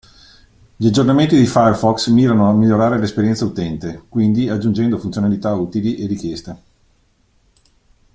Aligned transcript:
Gli 0.77 0.87
aggiornamenti 0.87 1.37
di 1.37 1.45
Firefox 1.45 2.07
mirano 2.07 2.49
a 2.49 2.53
migliorare 2.53 2.97
l'esperienza 2.97 3.45
utente, 3.45 4.01
quindi 4.09 4.49
aggiungendo 4.49 4.97
funzionalità 4.97 5.53
utili 5.53 5.95
e 5.97 6.07
richieste. 6.07 6.61